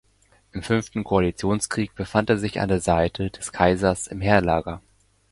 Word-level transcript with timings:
Im 0.51 0.63
fünften 0.63 1.03
Koalitionskrieg 1.03 1.93
befand 1.93 2.31
er 2.31 2.39
sich 2.39 2.59
an 2.59 2.69
der 2.69 2.81
Seite 2.81 3.29
des 3.29 3.51
Kaisers 3.51 4.07
im 4.07 4.19
Heerlager. 4.19 4.81